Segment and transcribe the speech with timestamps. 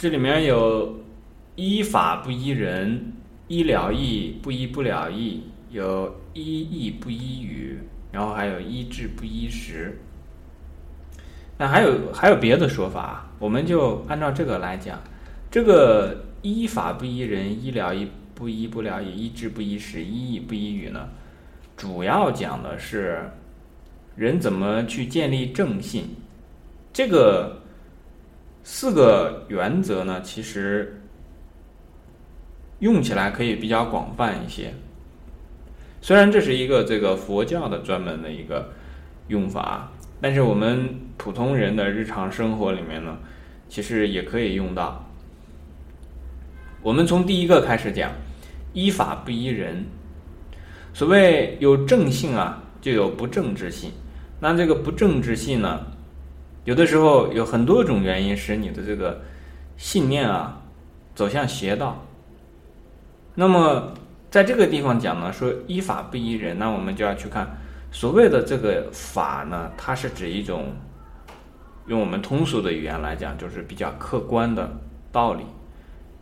[0.00, 0.98] 这里面有
[1.56, 3.12] 依法不依人，
[3.48, 7.78] 依了义不依不了义，有依义不依语，
[8.10, 10.00] 然后还有依智不依时。
[11.58, 14.98] 那还有还有别的说法，我们就按照这个来讲。
[15.50, 21.10] 这个依法不依人，依了义不依不了义，依智不依时，依义不依语呢，
[21.76, 23.30] 主要讲的是
[24.16, 26.06] 人怎么去建立正信。
[26.90, 27.59] 这个
[28.62, 31.00] 四个原则呢，其实
[32.80, 34.74] 用起来可以比较广泛一些。
[36.02, 38.72] 虽然这是一个这个佛教的专门的一个
[39.28, 43.18] 用法，但是我们普通人的日常生活里面呢，
[43.68, 45.06] 其实也可以用到。
[46.82, 48.12] 我们从第一个开始讲，
[48.72, 49.84] 依法不依人。
[50.94, 53.92] 所谓有正性啊，就有不正之性。
[54.40, 55.86] 那这个不正之性呢，
[56.64, 59.20] 有的时候有很多种原因使你的这个
[59.76, 60.60] 信念啊
[61.14, 62.04] 走向邪道。
[63.34, 63.92] 那么
[64.30, 67.58] 在这个地方讲呢，说依法不依人，那我们就要去看
[67.90, 70.66] 所谓的这个法呢，它是指一种
[71.86, 74.70] 用我们通俗的语言来讲，就是比较客观的
[75.10, 75.44] 道理。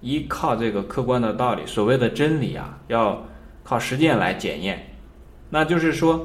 [0.00, 3.26] 依靠这个客观的道理，所谓的真理啊，要
[3.64, 4.94] 靠实践来检验。
[5.50, 6.24] 那就是说，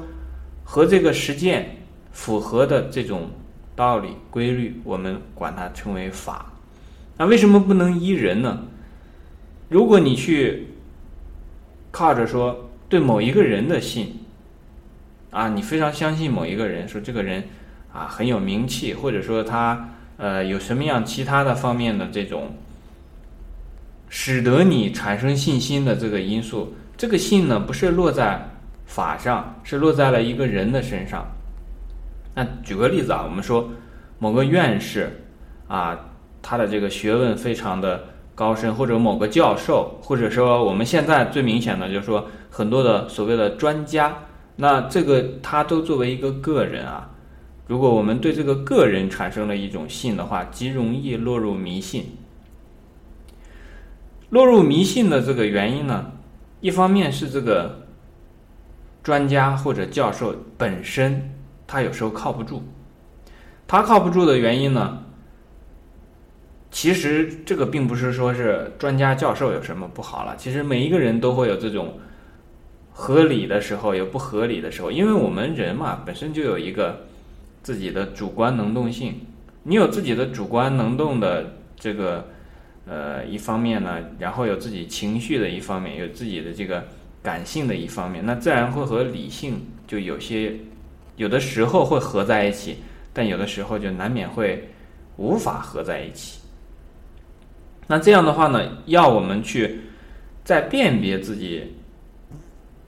[0.62, 1.76] 和这个实践
[2.12, 3.28] 符合的这种
[3.76, 6.52] 道理规律，我们管它称为法。
[7.16, 8.64] 那为什么不能依人呢？
[9.68, 10.68] 如果你去
[11.90, 14.20] 靠着说对某一个人的信
[15.30, 17.44] 啊，你非常相信某一个人，说这个人
[17.92, 22.54] 啊很有名气，或者说他呃有什么样其他的方面的这种。
[24.16, 28.48] 使得你产生信心的这个因素，这个信呢，不是落在
[28.86, 31.26] 法上，是落在了一个人的身上。
[32.34, 33.70] 那举个例子啊，我们说
[34.18, 35.24] 某个院士
[35.68, 35.98] 啊，
[36.42, 38.04] 他的这个学问非常的
[38.34, 44.16] 高深，或者某个教授，或者说我们现在最明显的就是说很多的所谓的专家，
[44.56, 47.10] 那这个他都作为一个个人啊，
[47.66, 52.16] 如果我们对这个个人产生了一种信的话，极容易落入迷信。
[54.30, 56.10] 落入迷信的这个原因呢，
[56.60, 57.86] 一方面是这个
[59.00, 61.30] 专家或者教授本身
[61.74, 62.62] 他有时候靠不住，
[63.66, 65.02] 他靠不住的原因呢，
[66.70, 71.98] 其实这个并不是说是专家教授有什么不好了，其实每一个人都会有这种
[72.92, 77.06] 合理的时候，有不合理的时候，因为我们人嘛本身就有一个
[77.60, 79.14] 自己的主观能动性，
[79.64, 82.28] 你有自己的主观能动的这个。
[82.86, 86.84] 呃，一方面呢，然后有自己情绪的一方面，有自己的这个
[87.22, 89.54] 感性的一方面，那自然会和理性
[89.86, 90.54] 就有些
[91.16, 92.82] 有的时候会合在一起，
[93.12, 94.70] 但有的时候就难免会
[95.16, 96.40] 无法合在一起。
[97.86, 99.80] 那这样的话呢，要我们去
[100.44, 101.76] 在辨别自己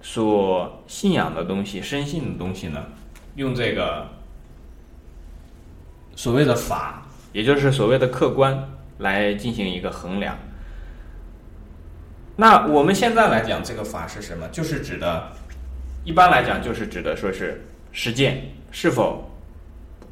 [0.01, 2.85] 所信仰的东西、深信的东西呢，
[3.35, 4.07] 用这个
[6.15, 8.69] 所谓的法，也就是所谓的客观。
[8.99, 10.39] 来进行一个衡量。
[12.37, 14.49] 那我们现在来讲，这个法是什么？
[14.49, 15.33] 就是指的，
[16.03, 17.63] 一般来讲就是指的说是
[17.99, 19.27] 实践是否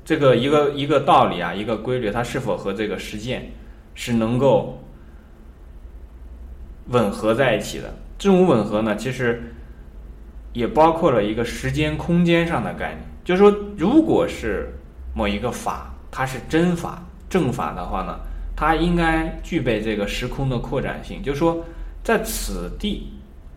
[0.07, 3.53] 这个一个一个道理啊，一个规律，它是否和这个实践
[3.95, 4.83] 是能够
[6.89, 7.95] 吻合在一起的？
[8.17, 9.53] 这种吻合呢，其实
[10.55, 13.01] 也包括了一个时间空间上的概念。
[13.23, 14.73] 就是说，如果是
[15.15, 18.19] 某一个法，它是真法正法的话呢？
[18.57, 21.63] 它应该具备这个时空的扩展性，就是说，
[22.03, 23.13] 在此地、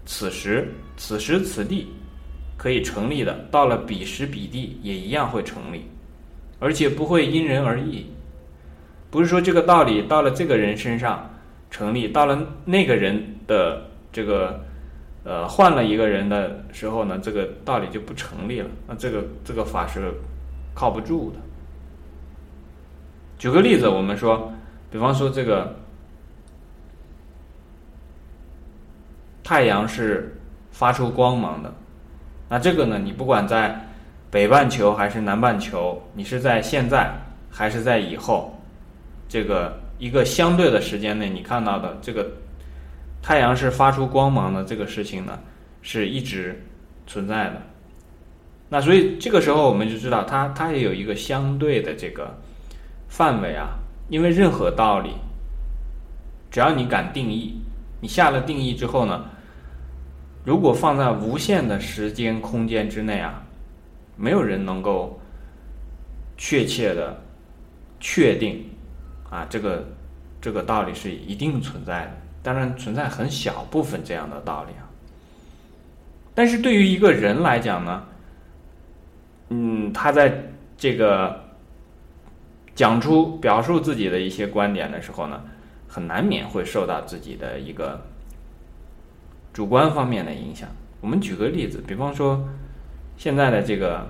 [0.05, 1.87] 此时、此时此地
[2.57, 5.85] 可以成立的，到了彼时彼地也一样会成立，
[6.59, 8.07] 而且不会因人而异。
[9.09, 11.29] 不是说这个道理到了这个人身上
[11.72, 14.59] 成立，到了那个人的这个
[15.23, 18.69] 呃换了一个人的时候呢，这个道理就不成立了。
[18.88, 20.12] 那这个这个法是
[20.73, 21.38] 靠不住的。
[23.38, 24.51] 举个例子，我们说。
[24.90, 25.76] 比方说，这个
[29.43, 30.40] 太阳是
[30.72, 31.72] 发出光芒的，
[32.49, 33.79] 那这个呢，你不管在
[34.29, 37.11] 北半球还是南半球，你是在现在
[37.49, 38.58] 还是在以后，
[39.28, 42.29] 这个一个相对的时间内，你看到的这个
[43.22, 45.38] 太阳是发出光芒的这个事情呢，
[45.82, 46.61] 是一直
[47.05, 47.61] 存在的。
[48.70, 52.38] 那所以这个时候，我们就知道，它它也有一个相对的这个
[53.08, 53.70] 范围啊。
[54.09, 55.09] 因为任何道理，
[56.50, 57.59] 只要你敢定义，
[58.00, 59.26] 你下了定义之后呢，
[60.47, 63.44] 如果放在无限的时间空间之内啊，
[64.16, 65.20] 没有人能够
[66.38, 67.22] 确切的
[67.99, 68.64] 确定
[69.29, 69.85] 啊这个
[70.40, 72.11] 这个道理是一定存在的，
[72.41, 74.88] 当然存在很小部分这样的道理啊。
[76.34, 78.05] 但是对于一个人来讲呢，
[79.50, 80.34] 嗯，他在
[80.78, 81.43] 这个
[82.73, 85.43] 讲出、表述自己的一些观点的时候呢，
[85.90, 88.02] 很难免会受到自己的一个
[89.57, 90.69] 主观方面的影响。
[91.01, 92.47] 我们举个例子，比方说
[93.17, 94.07] 现在的这个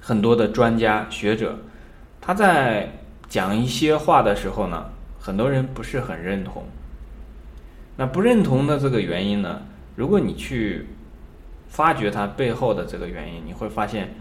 [0.00, 1.58] 很多的专家学者，
[2.18, 2.90] 他在
[3.28, 4.86] 讲一些话的时候呢，
[5.18, 6.64] 很多人不是很认同。
[7.94, 9.60] 那不认同的这个原因呢？
[9.96, 10.86] 如果你去
[11.68, 14.14] 发掘它背后的这个原因，你会发现，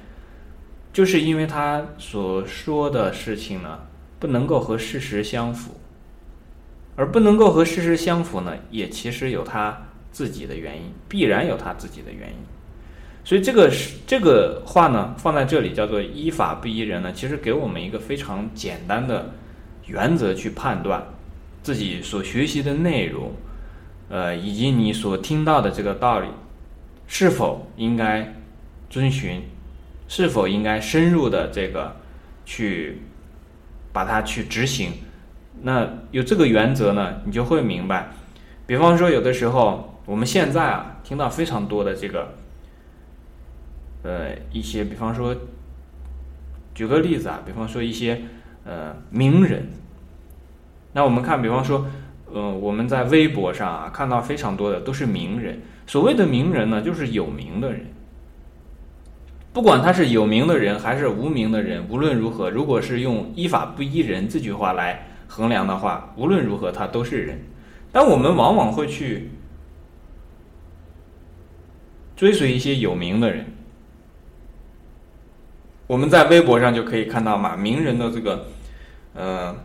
[0.92, 3.80] 就是因为他所说的事情呢，
[4.20, 5.72] 不能够和事实相符，
[7.00, 9.78] 而不能够和事实相符呢，也其实有他
[10.12, 12.36] 自己的原因，必然有他自己的原因。
[13.24, 19.32] 所以这个是这个话呢，放在这里叫做依法不依人呢，其实给我们一个非常简单的
[19.86, 21.02] 原则去判断
[21.64, 23.32] 自己所学习的内容。
[24.10, 26.28] 呃，以及你所听到的这个道理，
[27.08, 28.36] 是否应该
[28.90, 29.42] 遵循，
[30.10, 31.96] 是否应该深入的这个
[32.46, 32.98] 去
[33.94, 34.92] 把它去执行？
[35.62, 38.10] 那有这个原则呢，你就会明白。
[38.66, 42.34] 比方说，有的时候我们现在啊，听到非常多的这个，
[44.04, 45.36] 呃，一些，比方说，
[46.74, 48.22] 举个例子啊，比方说一些
[48.66, 49.68] 呃名人，
[50.94, 51.86] 那我们看，比方说。
[52.32, 55.60] 嗯，我们在微博上啊看到非常多的都是名人。
[55.88, 57.88] 所谓的名人呢，就是有名的人。
[59.52, 67.40] 不管他是有名的人还是无名的人，无论如何，如果是用“依法不依人”这句话来衡量的话，无论如何他都是人。
[67.94, 69.30] 但我们往往会去
[72.18, 73.46] 追随一些有名的人。
[75.88, 78.46] 我们在微博上就可以看到嘛，名人的这个，
[79.14, 79.56] 呃。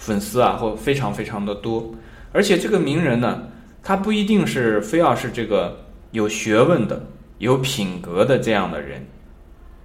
[0.00, 1.92] 粉丝啊，或非常非常的多，
[2.30, 3.42] 而且这个名人呢，
[3.82, 5.76] 他不一定是非要是这个
[6.12, 7.04] 有学问的、
[7.38, 9.04] 有品格的这样的人，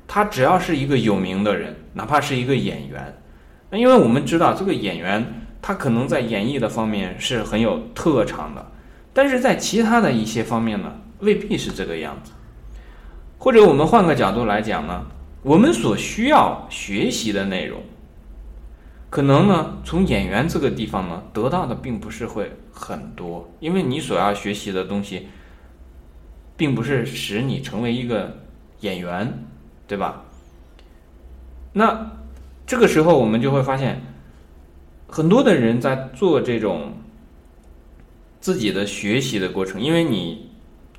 [0.07, 3.22] 他只要是一个有名的人，哪怕是一个演员，
[3.73, 5.25] 因为我们知道这个演员
[5.61, 8.65] 他可能在演绎的方面是很有特长的，
[9.13, 12.31] 但是在其他的一些方面呢，未必是这个样子。
[13.37, 15.05] 或者我们换个角度来讲呢，
[15.41, 17.81] 我们所需要学习的内容。
[19.09, 25.27] 可能呢，从演员这个地方呢，得到的并不是会很多，因为你所要学习的东西，
[26.57, 28.39] 并不是使你成为一个
[28.79, 29.45] 演员，
[29.87, 30.23] 对吧？
[31.73, 32.11] 那
[32.73, 34.01] 这个时候我们就会发现，
[35.05, 36.91] 很多的人在做这种
[38.41, 40.49] 自己的学习的过程，因为你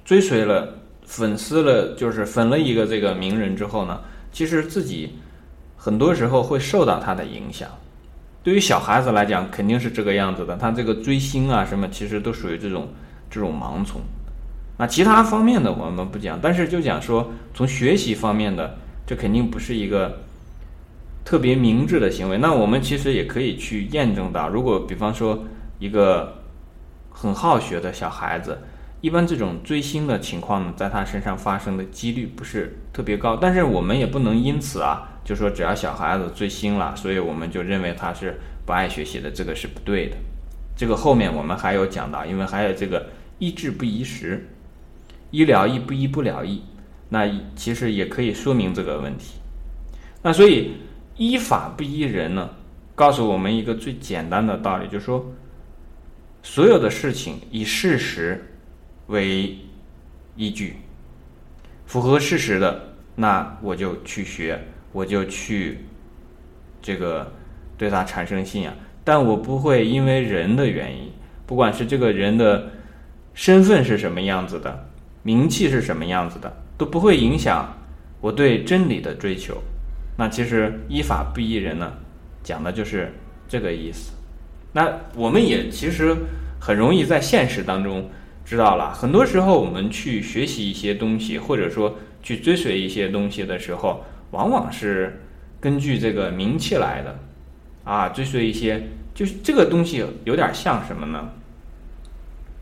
[0.04, 0.72] 追随了、
[1.04, 4.00] 粉丝了，就是粉了一个这个名人之后呢，
[4.30, 5.18] 其实自己
[5.76, 7.68] 很多时候会受到他的影响。
[8.44, 10.56] 对于小孩子来讲，肯定是这个样子的。
[10.56, 12.88] 他这个追星啊，什么其实都属于这种
[13.28, 14.00] 这种盲从。
[14.78, 20.20] 那其他方面的我们不讲，但是就讲说从学习方面的，这肯定不是一个
[21.24, 22.38] 特别明智的行为。
[22.38, 25.44] 那我们其实也可以去验证到，如果比方说
[25.78, 26.42] 一个
[27.10, 28.58] 很好学的小孩子，
[29.00, 33.36] 一般这种追星的情况呢，在他身上发生的几率不是特别高。
[33.36, 35.10] 但是我们也不能因此啊。
[35.24, 40.16] 就说只要小孩子追星了，所以我们就认为他是不爱学习的，这个是不对的。
[40.76, 43.06] 这个后面我们还有讲到，因为还有这个
[43.38, 44.46] 医治不宜时，
[45.30, 46.62] 医了医不医不了医，
[47.08, 47.26] 那
[47.56, 49.36] 其实也可以说明这个问题。
[50.20, 50.72] 那所以
[51.16, 52.50] 依法不依人呢，
[52.94, 55.32] 告诉我们一个最简单的道理，就是说
[56.42, 58.54] 所有的事情以事实
[59.06, 59.58] 为
[60.36, 60.76] 依据，
[61.86, 64.60] 符合事实的，那我就去学。
[64.92, 65.78] 我就去，
[66.80, 67.32] 这个
[67.76, 71.10] 对他产生信仰，但我不会因为人的原因，
[71.46, 72.70] 不管是这个人的
[73.32, 74.88] 身份是什么样子的，
[75.24, 77.76] 名气是什么样子的，都不会影响
[78.20, 79.60] 我对真理的追求。
[80.16, 81.92] 那其实依法不依人呢，
[82.42, 83.12] 讲的就是
[83.48, 84.12] 这个意思。
[84.72, 86.16] 那我们也其实
[86.60, 88.10] 很容易在现实当中
[88.44, 94.04] 知道了，很多时候我们去学习一些东西，或者说去追随一些东西的时候。
[94.30, 95.20] 往往是
[95.60, 97.16] 根据这个名气来的，
[97.84, 98.82] 啊，追随一些，
[99.14, 101.30] 就是这个东西有点像什么呢？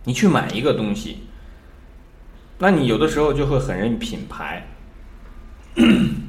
[0.04, 1.20] 你去买一个东西，
[2.58, 4.66] 那你有的时候就会很认品牌，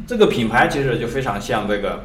[0.07, 2.03] 这个品牌其实就非常像这个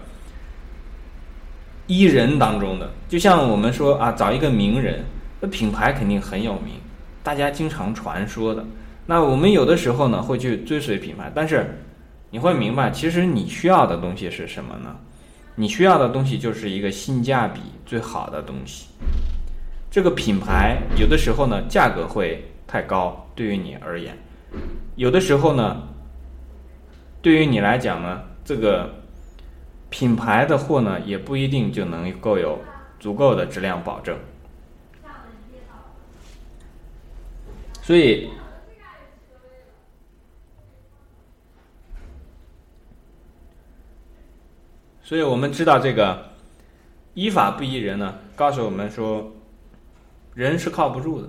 [1.87, 5.05] 伊人当中的，就像我们说啊，找一个名人，
[5.41, 6.75] 那品牌肯定很有名，
[7.23, 8.65] 大家经常传说的。
[9.07, 11.79] 那我们有的时候呢会去追随品牌，但是。
[12.31, 14.95] 你会明白，其实你需要的东西是什么呢？
[15.55, 18.87] 你需要的东西就是一个性价比最好的东西。
[19.91, 24.13] 这个品牌有的时候呢，价格会太高，对于你而言；
[24.97, 25.83] 有的时候呢，
[27.29, 28.89] 对于你来讲呢，这个
[29.91, 32.59] 品牌的货呢，也不一定就能够有
[32.99, 34.19] 足够的质量保证。
[37.83, 38.31] 所以，
[45.03, 46.31] 所以我们知道这个
[47.13, 49.31] 依法不依人呢，告诉我们说。
[50.33, 51.29] 人是靠不住的，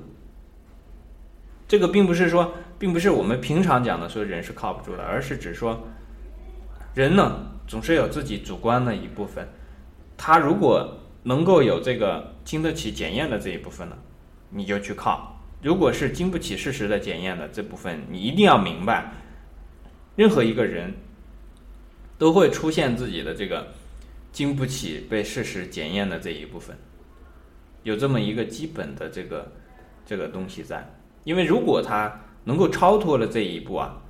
[1.67, 5.85] 这个并不是说，并不是我们平常讲的说人是靠不住的，而是指说，
[6.95, 9.47] 人呢总是有自己主观的一部分，
[10.17, 13.97] 他如果能够有这个经得起检验的这一部分呢，
[14.49, 19.11] 你就去靠；如果是经不起事实的检验的这部分，你一定要明白，
[20.15, 20.93] 任何一个人
[22.17, 23.67] 都会出现自己的这个
[24.31, 26.77] 经不起被事实检验的这一部分。
[27.83, 29.51] 有这么一个基本的这个
[30.05, 30.89] 这个东西在，
[31.25, 34.01] 因为如果他能够超脱了这一步啊，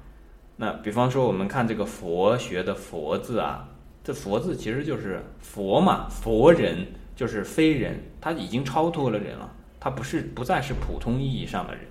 [0.57, 3.69] 那比方说我们看这个佛学的“佛”字啊，
[4.03, 11.83] 这“佛”字其实就是佛嘛，佛人就是非人，他已经超脱了人了，他不是不再是普通意义上的人。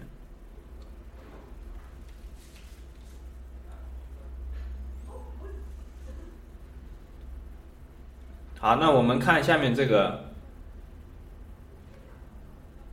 [8.58, 10.26] 好，那我们看下面这个。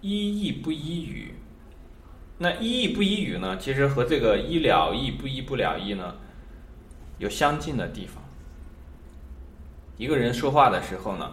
[0.01, 1.33] 一义不一语，
[2.37, 3.57] 那一意不一语呢？
[3.57, 6.15] 其实和这个一了意不一不了意呢，
[7.17, 8.21] 有相近的地方。
[9.97, 11.31] 一个人说话的时候呢，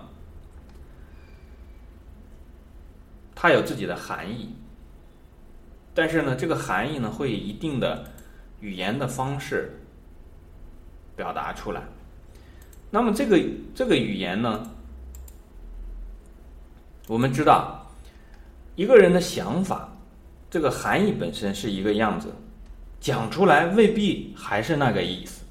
[3.34, 4.54] 他有自己的含义，
[5.92, 8.12] 但是呢，这个含义呢，会以一定的
[8.60, 9.80] 语言的方式
[11.16, 11.82] 表达出来。
[12.90, 13.40] 那么这个
[13.74, 14.70] 这个语言呢，
[17.08, 17.80] 我们知道。
[18.74, 19.91] 一个人的想法，
[20.52, 22.28] 这个含义本身是一个样子，
[23.00, 25.46] 讲出来未必还是那个意思。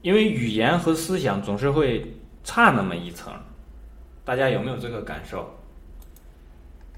[0.00, 3.30] 因为语言和思想总是会差那么一层，
[4.24, 5.58] 大家有没有这个感受？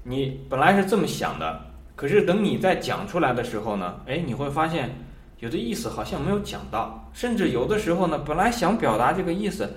[0.03, 1.65] 你本来是这么想的，
[1.97, 4.95] 可是等你在讲出来的时候呢，哎，你会发现
[5.39, 9.69] 有的意思好像没有讲到，甚至有的时候呢，本来想表达这个意思。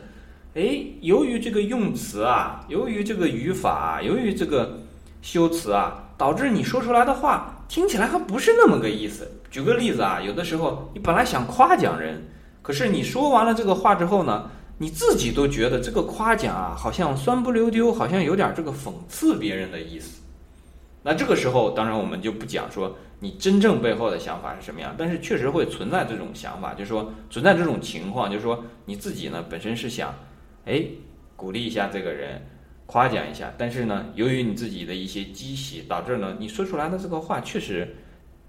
[0.54, 4.78] 哎，由于这个用词啊，由于这个语法，由于这个
[5.20, 9.40] 修辞啊，导致你说出来的话听起来还不是那么个意思。
[9.50, 12.28] 举个例子啊，有的时候你本来想夸奖人，
[12.60, 20.20] 可是你说完了这个话之后呢，你自己都觉得这个夸奖啊，好像酸不溜丢，好像有点这个讽刺别人的意思。
[21.04, 30.14] 那这个时候，当然我们就不讲说你真正背后的想法是什么样，但是确实会存在这种想法，就是说存在这种情况，就是说你自己呢本身是想。
[30.66, 30.84] 哎，
[31.34, 32.46] 鼓励一下这个人，
[32.90, 33.54] 夸奖一下。
[33.56, 37.94] 但是呢，由于你自己的一些积习，导致呢，你说出来的这个话确实，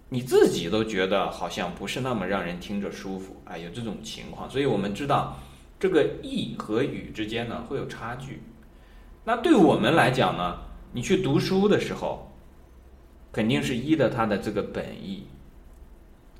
[0.09, 3.39] 你自己都觉得好像不是那么让人听着舒服。
[3.45, 5.37] 哎，有这种情况，所以我们知道
[5.79, 8.41] 这个意和语之间呢会有差距。
[9.23, 10.57] 那对我们来讲呢，
[10.93, 12.33] 你去读书的时候，
[13.31, 15.27] 肯定是依的它的这个本意，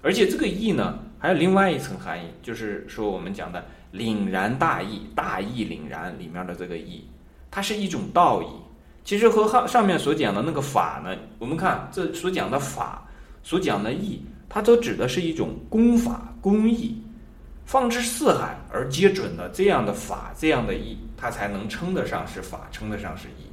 [0.02, 3.64] 而且这个意呢还有另外一层含义，就是说我们讲的。
[3.94, 7.04] 凛然大义，大义凛然里面的这个义，
[7.52, 8.48] 它是一种道义。
[9.04, 13.06] 其实和上上面所讲的那个法呢，我们看这所讲的法，
[13.44, 16.96] 所讲的义，它都指的是一种功法、公义，
[17.66, 23.50] 放之四海而皆准的这样的法、这样的义，它才能称得上是法，称得上是义。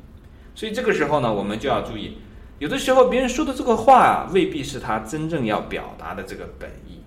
[0.55, 2.19] 所以这个时候呢，我们就要注意，
[2.59, 7.00] 有的时候别人说的这个话啊，未必是他真正要表达的这个本意。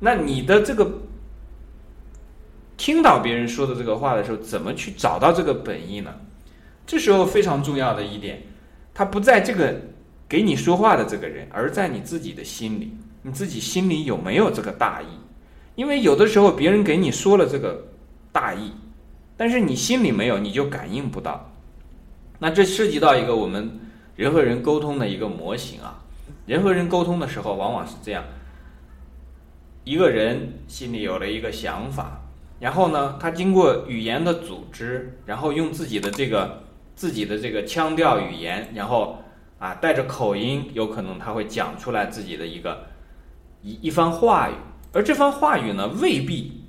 [0.00, 0.90] 那你的这个。
[2.76, 6.14] 听到别人说的这个话的时候，怎么去找到这个本意呢？
[6.86, 8.42] 这时候非常重要的一点，
[8.92, 9.74] 他不在这个
[10.28, 12.96] 给你说话的这个人，而在你自己的心里。
[13.26, 15.06] 你自己心里有没有这个大意？
[15.76, 17.82] 因为有的时候别人给你说了这个
[18.30, 18.70] 大意，
[19.34, 21.50] 但是你心里没有，你就感应不到。
[22.38, 23.80] 那这涉及到一个我们
[24.14, 26.04] 人和人沟通的一个模型啊。
[26.44, 28.22] 人和人沟通的时候，往往是这样：
[29.84, 32.20] 一个人心里有了一个想法。
[32.60, 36.62] 然后呢，他经过语言的组织，然后用自己的这个
[36.94, 39.22] 自己的这个腔调语言，然后
[39.58, 42.86] 啊带着口音，有可能他会讲出来自己的一个
[43.60, 44.54] 一一番话语，
[44.92, 46.64] 而这番话语呢，未必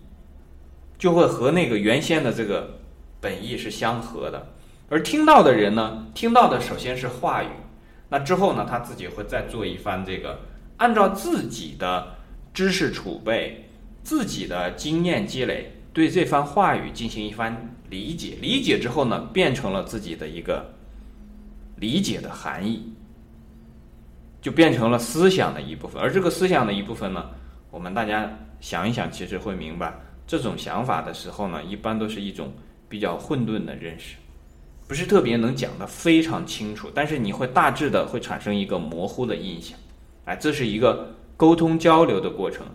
[0.98, 2.80] 就会和那个原先的这个
[3.22, 4.48] 本意是相合的。
[4.90, 7.50] 而听到的人呢，听到的首先是话语，
[8.10, 10.40] 那之后呢，他自己会再做一番这个
[10.78, 12.16] 按照自己的
[12.54, 13.70] 知识储备、
[14.04, 15.72] 自己的经验积累。
[15.96, 20.74] 对这番话语进行一番理解，理解之后呢，变成了自己的一个
[21.78, 22.92] 理解的含义，
[24.42, 26.02] 就变成了思想的一部分。
[26.02, 27.30] 而这个思想的一部分呢，
[27.72, 29.98] 我们大家想一想，其实会明白，
[30.28, 32.52] 这种想法的时候呢，一般都是一种
[32.90, 34.18] 比较混沌的认识，
[34.90, 39.80] 不是特别能讲得非常清楚，但是你会大致的会产生一个模糊的印象。
[40.26, 42.66] 哎，这是一个沟通交流的过程。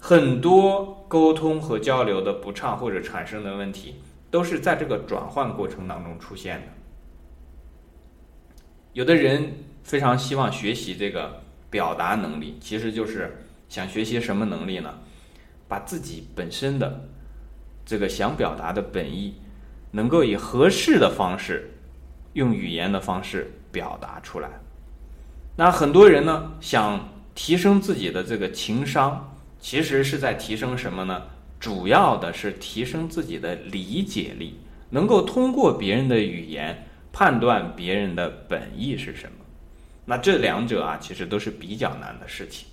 [0.00, 3.96] 很多沟通和交流的不畅或者产生的问题，
[4.30, 6.66] 都是在这个转换过程当中出现的。
[8.94, 9.52] 有的人
[9.84, 14.92] 非常希望学习这个表达能力，其实就是想学习什么能力呢？
[15.68, 17.08] 把自己本身的
[17.84, 19.34] 这个想表达的本意，
[19.92, 21.70] 能够以合适的方式，
[22.32, 24.48] 用语言的方式表达出来。
[25.56, 29.26] 那很多人呢，想提升自己的这个情商。
[29.60, 31.22] 其实是在提升什么呢？
[31.60, 39.44] 主要的是提升自己的理解力，能够通过别人的语言判断别人的本意是什么。
[40.06, 42.66] 那这两者啊，其实都是比较难的事情。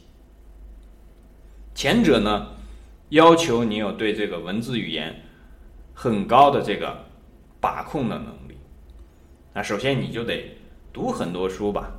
[1.76, 2.48] 前者呢，
[3.10, 5.24] 要求你有对这个文字语言
[5.94, 7.06] 很高的这个
[7.60, 8.58] 把控的能力。
[9.54, 10.58] 那首先你就得
[10.94, 11.92] 读很多书吧，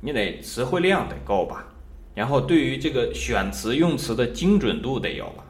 [0.00, 1.68] 你得词汇量得够吧。
[2.14, 5.44] 然后，对于这个选词用词的精准度得有吧。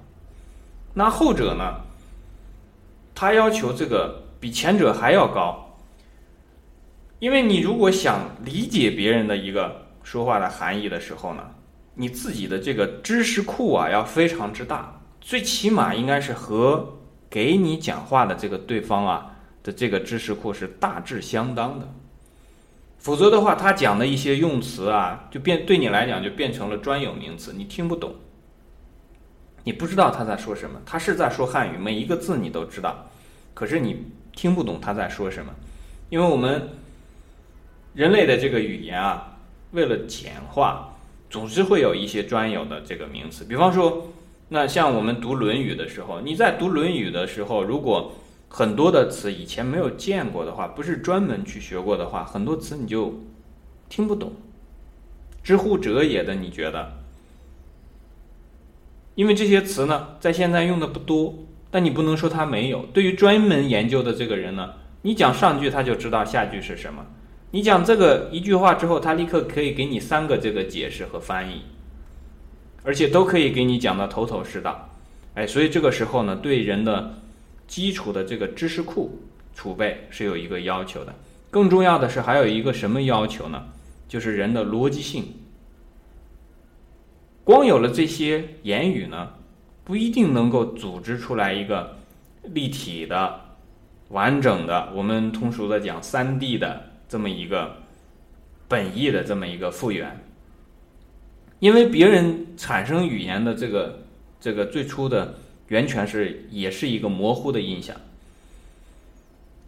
[0.95, 1.81] 那后者呢？
[3.15, 5.77] 他要求这个比前者还要高，
[7.21, 11.43] 因为你如果想理解别人的一个说话的含义的时候呢，
[11.95, 16.93] 你自己的这个知识库啊要非常之大，最起码应该是和
[17.31, 19.31] 给你讲话的这个对方啊
[19.63, 21.89] 的这个知识库是大致相当的。
[23.05, 28.15] 否则的话，他讲的一些用词啊，就变对你来讲就变成了专有名词，你听不懂，
[29.63, 30.81] 你不知道他在说什么。
[30.87, 33.11] 他是在说汉语，每一个字你都知道，
[33.53, 35.53] 可是你听不懂他在说什么，
[36.09, 36.67] 因为我们
[37.93, 39.37] 人类的这个语言啊，
[39.73, 40.97] 为了简化，
[41.29, 43.45] 总是会有一些专有的这个名词。
[43.45, 44.09] 比方说，
[44.49, 48.15] 那像我们读《论语》的时候，你在读《论语》的时候，如果
[48.57, 53.21] 很多的词以前没有见过的话，不是专门去学过的话，很多词你就
[53.89, 54.33] 听不懂。
[55.43, 56.93] 知乎者也的，你觉得？
[59.17, 61.35] 因为这些词呢，在现在用的不多，
[61.69, 62.87] 但你不能说它没有。
[62.93, 67.05] 对于专门研究的这个人呢，你讲上句他就知道下句是什么。
[67.51, 71.63] 你讲这个一句话之后，他立刻可以给你三个这个解释和翻译，
[72.85, 74.91] 而且都可以给你讲的头头是道。
[75.35, 77.15] 哎，所以这个时候呢，对人的。
[77.67, 79.19] 基础的这个知识库
[79.55, 81.15] 储备是有一个要求的，
[81.51, 83.65] 更重要的是还有一个什么要求呢？
[84.09, 85.25] 就是人的逻辑性。
[87.43, 89.31] 光有了这些言语呢，
[89.83, 91.97] 不一定能够组织出来一个
[92.43, 93.41] 立体的、
[94.09, 97.77] 完整的，我们通俗的讲三 D 的这么一个
[98.69, 100.25] 本意的这么一个复原。
[101.61, 104.05] 因为别人产生语言的这个
[104.41, 105.35] 这个最初的。
[105.69, 107.97] 源泉是也是一个模糊的印象，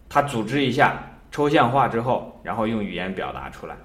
[0.08, 3.76] 它组织一下抽象化之后，然后用语言表达出来。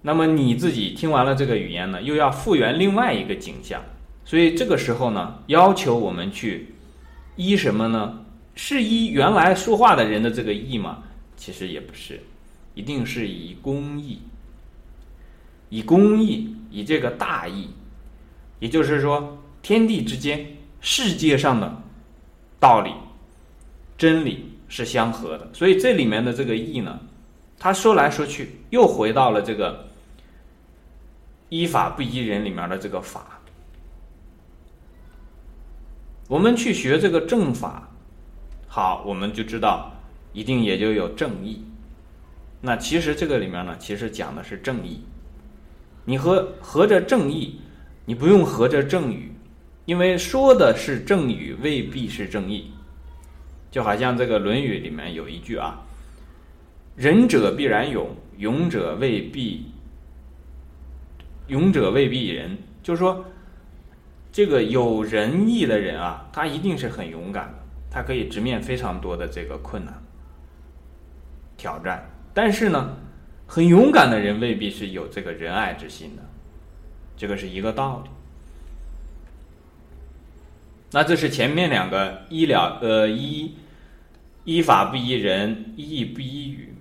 [0.00, 3.82] 那么你自己听完了这个语言呢，又要复原另外一个景象，
[4.24, 6.74] 所以这个时候呢，要求我们去
[7.36, 8.24] 依什么呢？
[8.54, 11.02] 是依原来说话的人的这个意吗？
[11.36, 12.20] 其实也不是，
[12.74, 14.20] 一定是以公义，
[15.68, 17.68] 以公义，以这个大义，
[18.60, 19.38] 也就是说。
[19.66, 20.46] 天地之间，
[20.80, 21.82] 世界上的
[22.60, 22.92] 道理、
[23.98, 27.00] 真理是相合的，所以这里面的这个义呢，
[27.58, 29.88] 他说来说去又回到了这个
[31.48, 33.40] 依法不依人里面的这个法。
[36.28, 37.90] 我们去学这个正法，
[38.68, 39.90] 好，我们就知道
[40.32, 41.60] 一定也就有正义。
[42.60, 45.00] 那其实这个里面呢，其实讲的是正义。
[46.04, 47.60] 你和合着正义，
[48.04, 49.32] 你不用合着正语。
[49.86, 52.72] 因为说的是正语，未必是正义，
[53.70, 55.80] 就好像这个《论语》里面有一句啊
[56.96, 59.66] ：“仁者必然勇，勇者未必，
[61.46, 63.24] 勇者未必仁。”就是说，
[64.32, 69.94] 这个有仁义的人啊，他一定是很勇敢的，他可以直面非常多的这个困难、
[71.56, 72.10] 挑战。
[72.34, 72.96] 但是呢，
[73.46, 76.22] 很勇敢的人未必是有这个仁爱之心的，
[77.16, 78.10] 这个是一个道理。
[80.96, 83.54] 那这是前面两个医疗呃依
[84.44, 86.74] 依法不依人，依义不依语。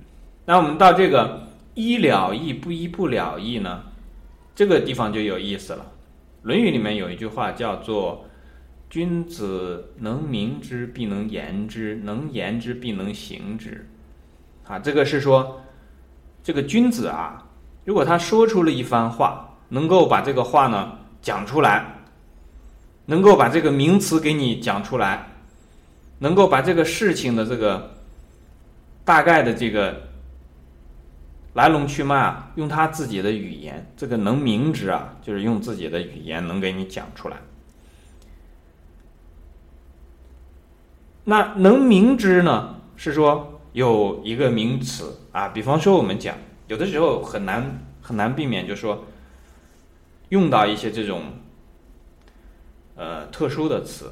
[0.45, 3.83] 那我们到这个依了义不依不了义呢？
[4.55, 5.85] 这个地方就有意思了。
[6.47, 8.25] 《论语》里面有一句话叫做
[8.89, 13.85] 君子能明之，必能言之；能言之，必能行之。
[14.65, 15.59] 啊，这个是说，
[16.41, 17.45] 这个君子啊，
[17.83, 21.94] 如果他说出了一番话，能够把这个话呢讲出来，
[23.07, 25.27] 能够把这个名词给你讲出来，
[26.19, 27.95] 能够把这个事情的这个
[29.03, 30.09] 大概的这个
[31.53, 37.37] 来龙去脉啊，用他自己的语言，这个能明知啊，就是用自己的语言能给你讲出来。
[41.25, 42.75] 那能明知呢？
[42.97, 46.37] 是说有一个名词啊，比方说我们讲，
[46.67, 49.05] 有的时候很难很难避免，就说
[50.29, 51.23] 用到一些这种
[52.95, 54.11] 呃特殊的词，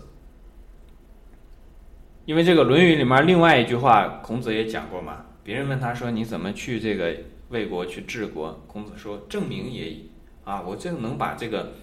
[2.26, 5.26] 因为这个《论语》里面另外一句话，孔子也讲过嘛。
[5.43, 7.15] 别人问他说：“你怎么去这个
[7.50, 10.12] 魏国去治国？”孔子说：“正名也已
[10.43, 11.74] 啊，我这个能把这个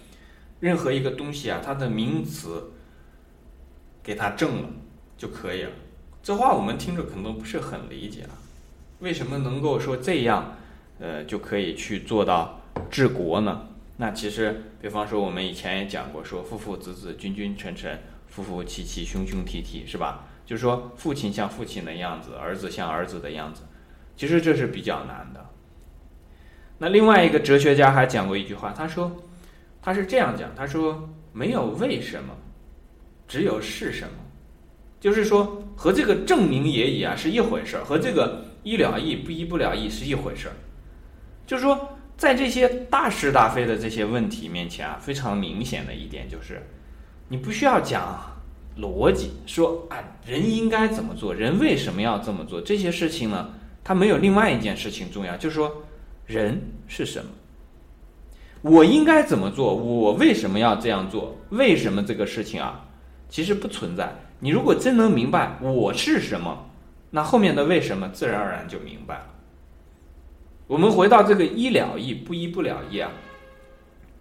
[0.60, 2.72] 任何一个东西啊，它的名词
[4.02, 4.68] 给它正了。”
[5.20, 5.70] 就可以了。
[6.22, 8.32] 这话我们听着可能不是很理解啊，
[9.00, 10.56] 为什么能够说这样，
[10.98, 13.68] 呃，就可以去做到治国呢？
[14.00, 20.26] 那其实，比方说我们以前也讲过，说父父子子，君君臣臣，夫夫妻妻，兄兄弟弟，是吧？
[20.46, 23.60] 就是说父亲像父亲的样子，儿子像儿子的样子，
[24.16, 25.50] 其实这是比较难的。
[26.78, 29.14] 那另外一个哲学家还讲过一句话，他说，
[29.82, 32.34] 他是这样讲，他说没有为什么，
[33.28, 34.14] 只有是什么。
[34.98, 40.56] 就是说，和这个证明也已啊是一回事儿，和这个一了意不一不了意是一回事儿。
[41.46, 41.89] 就是说，
[42.20, 46.60] 在这些大是大非的这些问题面前啊，非常明显的一点就是，
[47.28, 48.38] 你不需要讲
[48.76, 55.82] 逻辑，说啊人应该怎么做，人为什么要这么做，这些事情呢，它没有另外一件事情重要，就是说
[56.26, 57.30] 人是什么，
[58.60, 62.86] 我应该怎么做，我为什么要这样做，为什么这个事情啊，
[63.30, 64.14] 其实不存在。
[64.40, 66.68] 你如果真能明白我是什么，
[67.12, 69.26] 那后面的为什么自然而然就明白了。
[70.70, 73.10] 我们回到这个一了意不一不了意啊，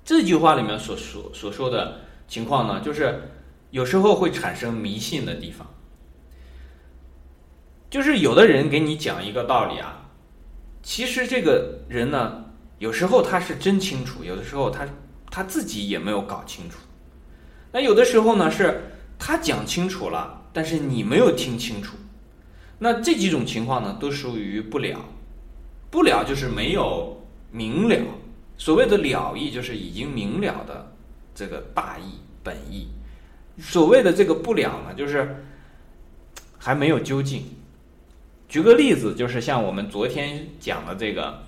[0.03, 3.21] 这句话里面所说所说的情况呢，就是
[3.69, 5.67] 有时候会产生迷信的地方，
[7.91, 10.09] 就是有的人给你讲一个道理啊，
[10.81, 12.45] 其实这个人呢，
[12.79, 14.87] 有时候他是真清楚，有的时候他
[15.29, 16.79] 他自己也没有搞清楚，
[17.71, 18.85] 那有的时候呢是。
[19.21, 21.97] 他讲清楚了，但是你没有听清楚，
[22.77, 24.97] 那这几种情况呢，都属于不了。
[25.89, 27.19] 不了就是没有
[27.51, 27.95] 明了，
[28.57, 30.91] 所谓的了义就是已经明了的
[31.33, 32.87] 这个大义本意。
[33.59, 35.35] 所谓的这个不了呢，就是
[36.57, 37.43] 还没有究竟。
[38.47, 41.41] 举个例子，就是像我们昨天讲的这个。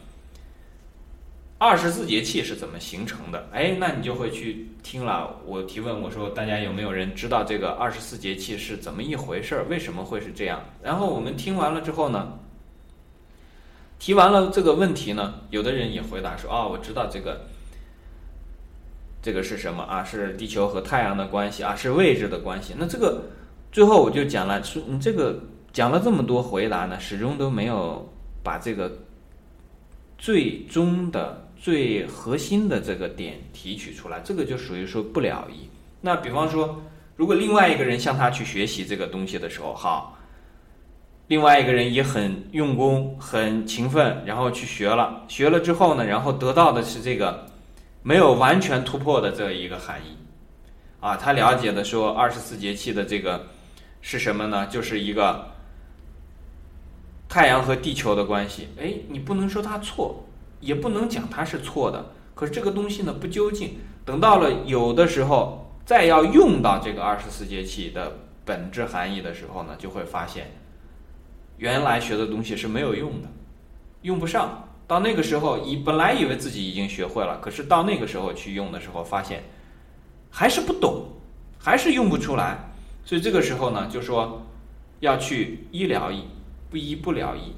[1.63, 3.47] 二十四节气是怎么形成的？
[3.51, 5.39] 哎，那你就会去听了。
[5.45, 9.65] 我提问我说，大家有没有人知道这个二十四节气是怎么一回事儿？
[9.69, 10.59] 为什么会是这样？
[10.81, 12.39] 然后我们听完了之后呢，
[14.01, 17.41] 提完了这个问题呢，有的人也回答说：“哦，我知道这个，
[19.21, 20.03] 这个是什么啊？
[20.03, 21.75] 是地球和太阳的关系啊？
[21.75, 23.25] 是位置的关系？”那这个
[23.71, 25.39] 最后我就讲了，说你这个
[25.71, 28.11] 讲了这么多回答呢，始终都没有
[28.41, 28.91] 把这个
[30.17, 31.47] 最终的。
[31.61, 35.69] 最核心的这个点提取出来，这个就属于说不了义。
[36.01, 36.81] 那比方说，
[37.15, 40.17] 如果另外一个人向他去学习这个东西的时候，好，
[41.31, 47.45] 另外一个人也很用功、很勤奋，然后去学了，学了之后呢，然后得到的是这个
[48.03, 50.17] 没有完全突破的这一个含义。
[50.99, 53.47] 啊，他了解的说二十四节气的这个
[54.01, 54.67] 是什么呢？
[54.67, 55.47] 就是一个
[57.29, 58.67] 太阳和地球的关系。
[58.77, 60.25] 哎，你不能说他错。
[60.59, 63.77] 也不能讲它是错的，可是这个东西呢不究竟。
[64.03, 68.11] 等到了有的时候，再要用到这个二十四节气的
[68.43, 70.51] 本质含义的时候呢，就会发现，
[71.61, 73.27] 原来学的东西是没有用的，
[74.01, 74.67] 用不上。
[74.87, 79.43] 到那个时候，以本来以为自己已经学会了，可是到那个时候去用的时候，发现
[80.31, 81.05] 还是不懂，
[81.59, 82.57] 还是用不出来。
[83.05, 84.41] 所以这个时候呢，就说
[85.01, 86.23] 要去医疗医，
[86.71, 87.53] 不医不了医。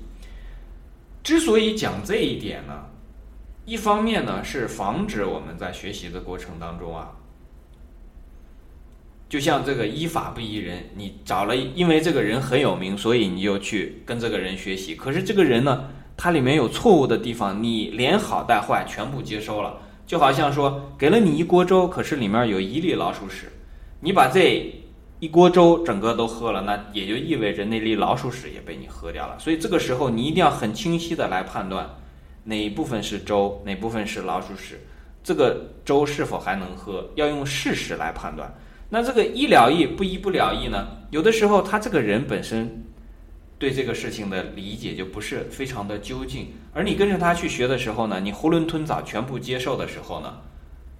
[1.23, 2.73] 之所以讲这一点呢。
[3.65, 7.09] 一方面呢，是防止我们在学习的过程当中啊，
[9.34, 14.93] 就像这个依法不依人，你找了，因为这个人很有名，所以你就去跟这个人学习。
[14.93, 19.76] 可是这个人呢，他里面有错误的地方，你连好带坏全部接收了。
[20.06, 23.52] 就好像说，给了你一锅粥，可是里面有一粒老鼠屎，
[24.02, 24.72] 你把这
[25.19, 29.39] 一锅粥整个都喝了，那也就意味着那粒老鼠屎也被你喝掉了。
[29.39, 31.89] 所以这个时候，你一定要很清晰的来判断。
[32.43, 34.80] 哪一部分是粥，哪部分是老鼠屎？
[35.24, 37.10] 这个粥是否还能喝？
[37.15, 38.54] 要用事实来判断。
[38.93, 40.88] 那这个一了义不一不了义呢？
[41.10, 42.86] 有的时候他这个人本身
[43.58, 50.38] 对这个事情的理解就不是非常的究竟，而你跟着他去学的时候呢，你囫囵吞枣全部接受的时候呢，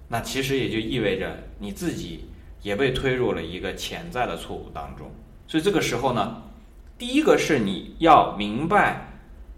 [0.08, 2.24] 那其实也就意味着你自己
[2.62, 5.08] 也被推入了一个潜在的错误当中。
[5.46, 6.42] 所以这个时候呢，
[6.98, 9.08] 第一个是你要明白。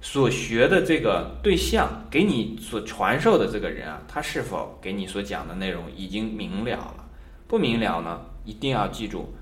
[0.02, 7.05] 所学的这个对象给你所传授的这个人啊，他是否给你所讲的内容已经明了了？
[7.48, 9.32] 不明了呢，一定要记住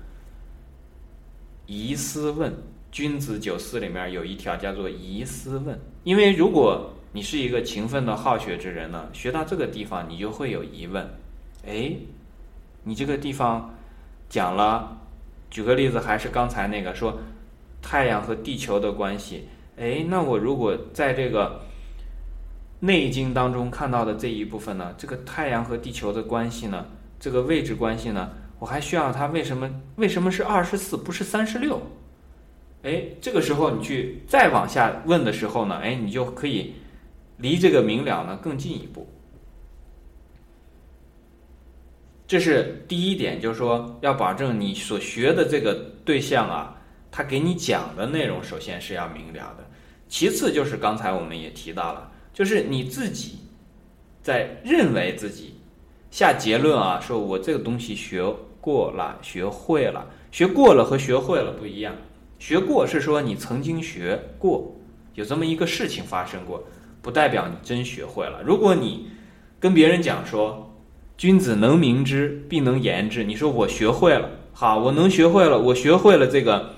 [1.65, 2.53] “疑思问”。
[2.91, 11.05] 君子九思里面有一条叫做“疑思问”，因为如果你是一个勤奋的好学之人呢，学到这个地方你就会有疑问。
[11.67, 11.93] 哎，
[12.83, 13.73] 你这个地方
[14.29, 14.97] 讲了，
[15.49, 17.19] 举个例子，还是刚才那个说
[17.81, 19.49] 太阳和地球的关系。
[19.77, 21.59] 哎，那我如果在这个
[22.85, 26.85] 《内经》当中看到的这一部分呢，这个太阳和地球的关系呢，
[27.19, 29.69] 这个位置关系呢，我还需要它为什么？
[29.95, 31.81] 为什么是二十四不是三十六？
[32.83, 36.73] 哎，这个时候你去再往下问的时候呢，哎，你就可以
[37.37, 39.07] 离这个明了呢更进一步。
[42.27, 45.73] 这是第一点，就是说要保证你所学的这个
[46.03, 46.75] 对象啊，
[47.11, 49.65] 他给你讲的内容首先是要明了的。
[50.07, 53.39] 其次就是刚才我们也提到了，就是你自己
[54.21, 55.54] 在认为自己
[56.15, 58.23] 下结论啊，说我这个东西学
[58.61, 61.93] 过了、学会了，学过了和学会了不一样。
[62.39, 64.73] 学过是说你曾经学过，
[65.15, 66.63] 有这么一个事情发生过，
[67.01, 68.41] 不代表你真学会了。
[68.45, 69.09] 如果你
[69.59, 70.73] 跟别人讲说
[71.19, 76.75] “君子能明之，必能言之”，你说我学会了，好，我能学会了，我学会了这个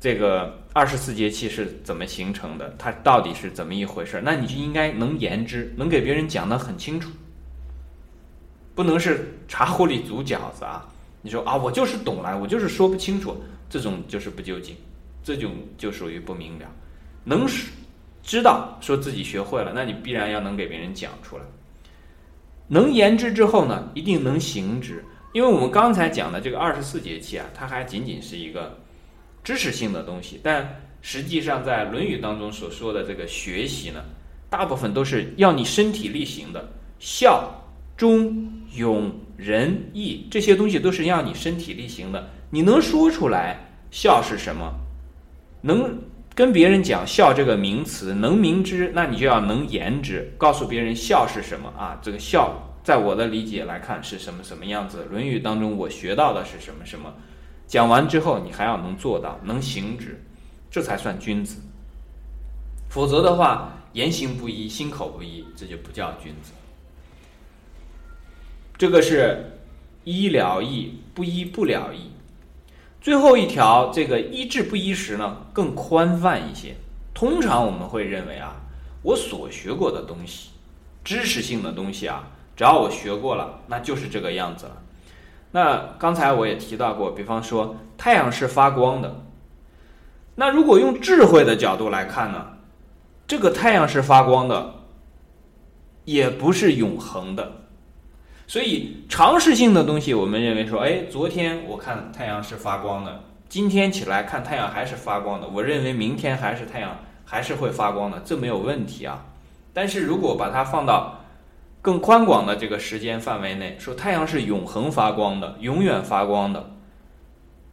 [0.00, 0.52] 这个。
[0.72, 2.74] 二十四节气是怎么形成的？
[2.76, 4.20] 它到底是怎么一回事？
[4.24, 7.08] 那你就应该能言之，能给别人讲得很清楚，
[8.74, 10.86] 不能是茶壶里煮饺子啊！
[11.22, 13.36] 你说啊，我就是懂了，我就是说不清楚，
[13.70, 14.76] 这种就是不究竟，
[15.22, 16.66] 这种就属于不明了。
[17.24, 17.46] 能
[18.22, 21.44] 知道说自己学会了，那你必然要能给别人讲出来。
[22.66, 28.78] 能言之之后呢，一定能行之，因为我们刚才讲的这个二十四节气啊，它还仅仅是一个。
[29.42, 34.02] 知识性的东西，但实际上在《论语》当中所说的这个学习呢，
[34.48, 36.66] 大部分都是要你身体力行的。
[36.98, 37.52] 孝、
[37.94, 42.28] 忠、勇、仁、义这些东西都是要你身体力行的。
[42.50, 43.58] 你能说出来
[43.90, 44.72] 孝是什么？
[45.60, 45.98] 能
[46.34, 51.98] 跟别人讲孝这个名词，能明知，那你就要能言之，告诉别人孝是什么啊？
[52.02, 55.04] 这个孝，在我的理解来看是什么什么样子？
[55.10, 57.12] 《论语》当中我学到的是什么什么？
[57.66, 60.22] 讲完之后，你还要能做到，能行之，
[60.70, 61.60] 这才算君子。
[62.88, 66.52] 否则的话，言行不一，心口不一，这就不叫君子。
[68.84, 69.52] 这个是
[70.04, 72.10] 一了义，不医不了义。
[73.00, 76.74] 最后一条，这个医治不医时呢，更宽泛一些。
[77.14, 78.56] 通常我们会认为啊，
[79.00, 80.50] 我所学过的东西，
[81.02, 84.82] 知识性的东西啊，只要我学过了，那就是这个样子了。
[85.52, 89.24] 那刚才我也提到过，比方说太阳是发光的。
[90.34, 92.48] 那如果用智慧的角度来看呢，
[93.26, 94.74] 这个太阳是发光的，
[96.04, 97.63] 也不是永恒的。
[98.54, 109.26] 所以常识性的东西，我们认为说，哎，昨天我看太阳是发光的，今天起来看太阳还是发光的，我认为明天还是太阳还是会发光的，这没有问题啊。
[109.72, 111.24] 但是如果把它放到
[111.82, 116.70] 更宽广的这个时间范围内，说太阳是永恒发光的，永远发光的，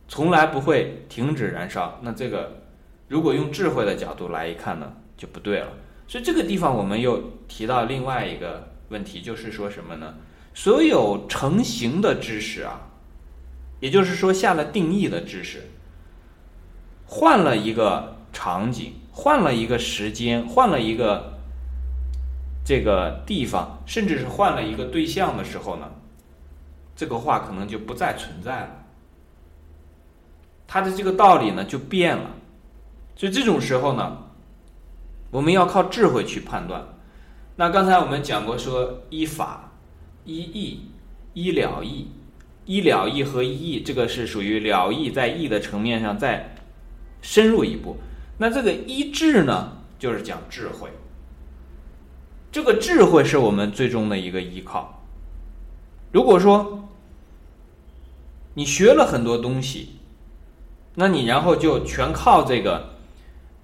[0.07, 1.99] 从来不会停止燃烧。
[2.01, 2.59] 那这个
[3.07, 5.67] 如果用智慧的角度来一看呢，就不对了。
[6.07, 10.15] 所以这个地方我们又提到另外一个问题，就是说什么呢？
[10.53, 12.81] 所有成型的知识啊，
[13.79, 15.69] 也就是说下了定义的知识，
[17.05, 21.29] 换了一个场景，换了一个时间，换了一个。
[22.63, 25.89] 这个地方，甚至是换了一个对象的时候呢，
[26.95, 28.85] 这个话可能就不再存在了，
[30.67, 32.29] 它的这个道理呢就变了。
[33.15, 34.15] 所以这种时候呢，
[35.31, 36.85] 我们要靠智慧去判断。
[37.55, 39.70] 那刚才我们讲过，说依法、
[40.25, 40.81] 依义、
[41.33, 42.07] 依了义、
[42.65, 46.55] 依了意和依义，这个是属于了意在意的层面上再
[47.21, 47.97] 深入一步。
[48.37, 50.89] 那这个依智呢，就是讲智慧。
[52.51, 55.03] 这个智慧是我们最终的一个依靠。
[56.11, 56.89] 如果说
[58.53, 59.93] 你学了很多东西，
[60.95, 62.95] 那你然后就全靠这个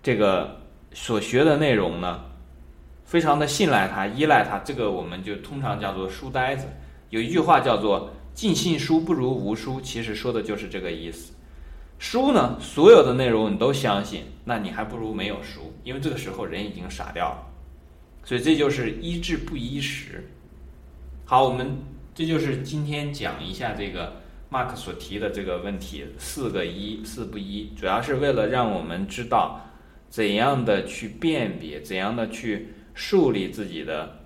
[0.02, 0.62] 这个
[0.94, 2.22] 所学的内容呢，
[3.08, 6.68] 非常的信赖他、依赖他，这个我们就通常叫做书呆子。
[7.10, 11.32] 有一句话叫做“尽信书不如无书，其实说的就是这个意思。
[11.98, 17.48] 书呢，所有的内容你都相信，那你还不如没有书，因为这个时候人已经傻掉了。
[18.26, 20.30] 所以这就是依智不依时。
[21.24, 21.78] 好，我们
[22.14, 24.18] 这就是今天讲一下这个
[24.52, 29.62] Mark 所提的这个问题，四个一，四不一，主要是为了让我们知道
[30.10, 34.26] 怎样的去辨别，怎样的去树立自己的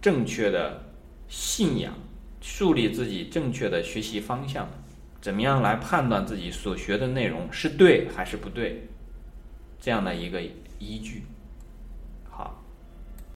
[0.00, 0.82] 正确的
[1.28, 1.94] 信仰，
[2.40, 4.68] 树立自己正确的学习方向。
[5.20, 8.88] 怎么样来判断自己所学的内容是对还是不对？
[9.80, 10.42] 这样的一个
[10.80, 11.22] 依据。